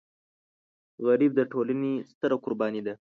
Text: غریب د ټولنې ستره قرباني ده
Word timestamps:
غریب 1.05 1.31
د 1.35 1.41
ټولنې 1.51 1.93
ستره 2.11 2.35
قرباني 2.43 2.81
ده 2.85 2.93